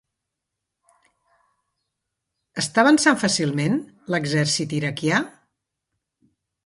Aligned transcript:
Està 2.63 2.83
avançant 2.85 3.19
fàcilment 3.25 3.77
l'exèrcit 4.15 4.75
iraquià? 4.79 5.21